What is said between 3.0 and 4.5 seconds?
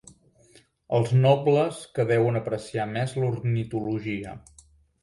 l'ornitologia.